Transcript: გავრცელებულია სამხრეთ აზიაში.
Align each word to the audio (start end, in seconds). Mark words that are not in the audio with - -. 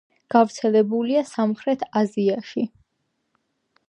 გავრცელებულია 0.35 1.21
სამხრეთ 1.31 1.83
აზიაში. 2.03 2.65